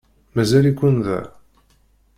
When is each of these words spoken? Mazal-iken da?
Mazal-iken 0.35 0.97
da? 1.05 1.19